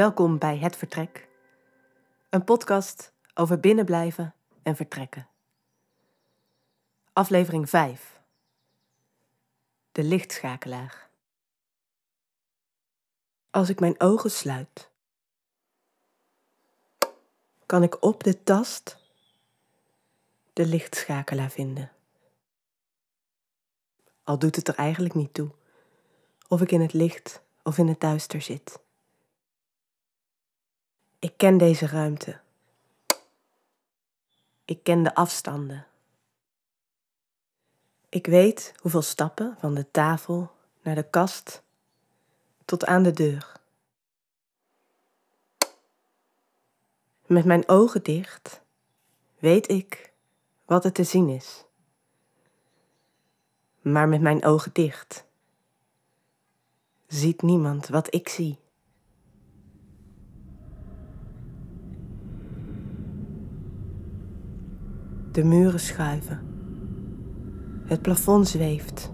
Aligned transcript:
Welkom 0.00 0.38
bij 0.38 0.58
Het 0.58 0.76
Vertrek, 0.76 1.28
een 2.30 2.44
podcast 2.44 3.12
over 3.34 3.60
binnenblijven 3.60 4.34
en 4.62 4.76
vertrekken. 4.76 5.28
Aflevering 7.12 7.68
5. 7.68 8.20
De 9.92 10.02
lichtschakelaar. 10.02 11.10
Als 13.50 13.68
ik 13.68 13.80
mijn 13.80 14.00
ogen 14.00 14.30
sluit, 14.30 14.90
kan 17.66 17.82
ik 17.82 18.02
op 18.02 18.24
de 18.24 18.42
tast 18.42 18.98
de 20.52 20.66
lichtschakelaar 20.66 21.50
vinden. 21.50 21.92
Al 24.24 24.38
doet 24.38 24.56
het 24.56 24.68
er 24.68 24.74
eigenlijk 24.74 25.14
niet 25.14 25.34
toe 25.34 25.50
of 26.48 26.60
ik 26.60 26.72
in 26.72 26.80
het 26.80 26.92
licht 26.92 27.42
of 27.62 27.78
in 27.78 27.88
het 27.88 28.00
duister 28.00 28.42
zit. 28.42 28.88
Ik 31.20 31.32
ken 31.36 31.58
deze 31.58 31.86
ruimte. 31.86 32.40
Ik 34.64 34.82
ken 34.82 35.02
de 35.02 35.14
afstanden. 35.14 35.86
Ik 38.08 38.26
weet 38.26 38.74
hoeveel 38.80 39.02
stappen 39.02 39.56
van 39.58 39.74
de 39.74 39.90
tafel 39.90 40.50
naar 40.82 40.94
de 40.94 41.10
kast 41.10 41.62
tot 42.64 42.84
aan 42.86 43.02
de 43.02 43.12
deur. 43.12 43.52
Met 47.26 47.44
mijn 47.44 47.68
ogen 47.68 48.02
dicht 48.02 48.60
weet 49.38 49.68
ik 49.68 50.12
wat 50.64 50.84
er 50.84 50.92
te 50.92 51.04
zien 51.04 51.28
is. 51.28 51.64
Maar 53.80 54.08
met 54.08 54.20
mijn 54.20 54.44
ogen 54.44 54.72
dicht 54.72 55.24
ziet 57.06 57.42
niemand 57.42 57.88
wat 57.88 58.14
ik 58.14 58.28
zie. 58.28 58.59
De 65.32 65.44
muren 65.44 65.80
schuiven. 65.80 66.40
Het 67.84 68.02
plafond 68.02 68.48
zweeft. 68.48 69.12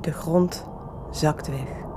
De 0.00 0.12
grond 0.12 0.66
zakt 1.10 1.48
weg. 1.48 1.87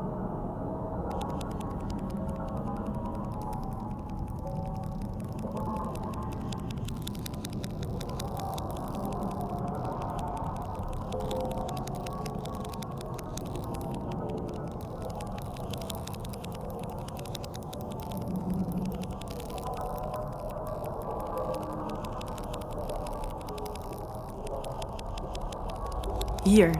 Hier. 26.44 26.72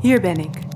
Hier 0.00 0.20
ben 0.20 0.36
ik. 0.36 0.67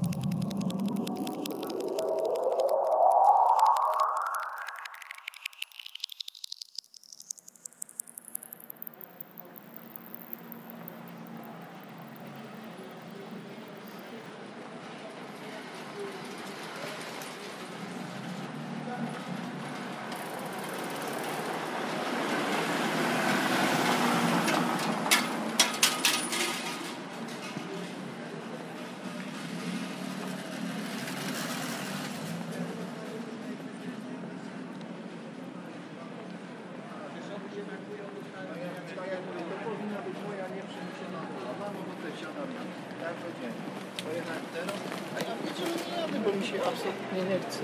Chce. 47.51 47.63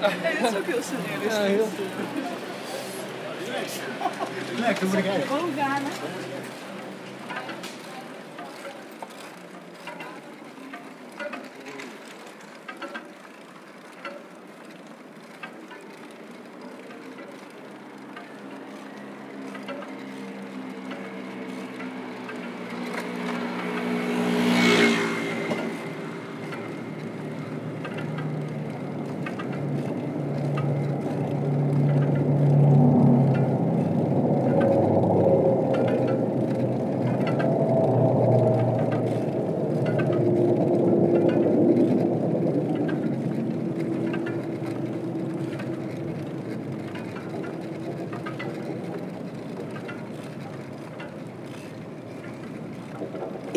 Het 0.00 0.50
is 0.50 0.56
ook 0.58 0.66
heel 0.66 0.82
serieus. 0.82 1.34
Ja, 1.34 1.42
heel 1.42 1.68
goed. 1.76 1.86
Lekker, 4.58 4.86
moet 4.86 4.96
ik 4.96 5.04
even. 5.04 5.26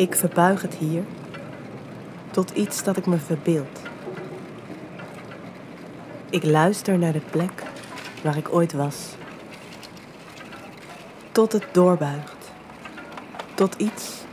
Ik 0.00 0.14
verbuig 0.14 0.62
het 0.62 0.74
hier 0.74 1.02
tot 2.30 2.50
iets 2.50 2.82
dat 2.82 2.96
ik 2.96 3.06
me 3.06 3.18
verbeeld. 3.18 3.80
Ik 6.30 6.44
luister 6.44 6.98
naar 6.98 7.12
de 7.12 7.22
plek 7.30 7.62
waar 8.22 8.36
ik 8.36 8.52
ooit 8.52 8.72
was. 8.72 9.14
Tot 11.32 11.52
het 11.52 11.64
doorbuigt. 11.72 12.50
Tot 13.54 13.74
iets 13.74 14.24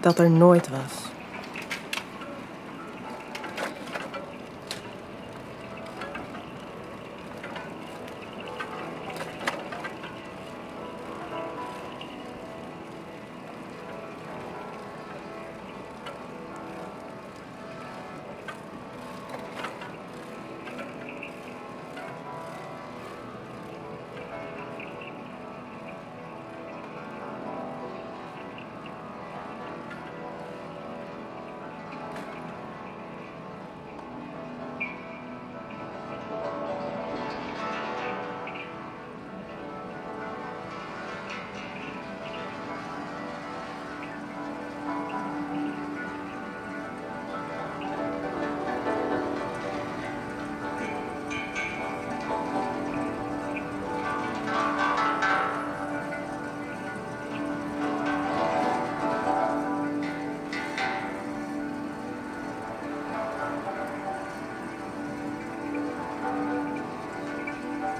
dat 0.00 0.18
er 0.18 0.30
nooit 0.30 0.68
was. 0.68 1.05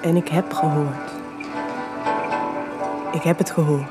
En 0.06 0.16
ik 0.16 0.28
heb 0.28 0.52
gehoord. 0.52 1.10
Ik 3.12 3.22
heb 3.22 3.38
het 3.38 3.50
gehoord. 3.50 3.90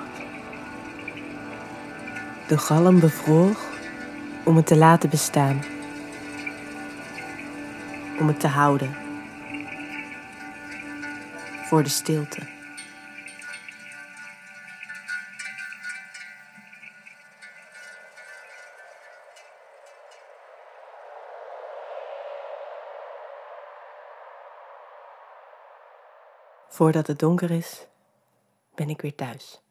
De 2.47 2.57
galm 2.57 2.99
bevroor 2.99 3.57
om 4.43 4.55
het 4.55 4.67
te 4.67 4.75
laten 4.75 5.09
bestaan. 5.09 5.61
om 8.19 8.27
het 8.27 8.39
te 8.39 8.47
houden. 8.47 8.95
Voor 11.67 11.83
de 11.83 11.89
stilte. 11.89 12.54
Voordat 26.75 27.07
het 27.07 27.19
donker 27.19 27.51
is, 27.51 27.87
ben 28.73 28.89
ik 28.89 29.01
weer 29.01 29.15
thuis. 29.15 29.61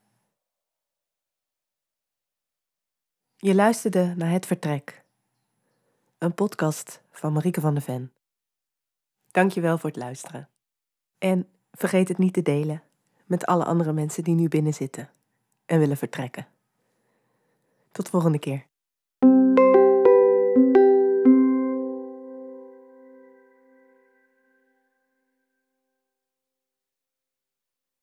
Je 3.37 3.55
luisterde 3.55 4.15
naar 4.17 4.31
Het 4.31 4.47
Vertrek, 4.47 5.05
een 6.19 6.35
podcast 6.35 7.03
van 7.11 7.33
Marieke 7.33 7.61
van 7.61 7.75
der 7.75 7.83
Ven. 7.83 8.13
Dankjewel 9.31 9.79
voor 9.79 9.91
het 9.91 9.99
luisteren. 9.99 10.49
En 11.19 11.49
vergeet 11.73 12.09
het 12.09 12.19
niet 12.19 12.33
te 12.35 12.43
delen 12.43 12.83
met 13.25 13.47
alle 13.47 13.65
andere 13.65 13.93
mensen 13.93 14.25
die 14.25 14.35
nu 14.35 14.49
binnen 14.49 14.75
zitten 14.75 15.11
en 15.67 15.79
willen 15.79 15.97
vertrekken. 15.97 16.47
Tot 17.93 18.09
volgende 18.09 18.39
keer. 18.39 18.67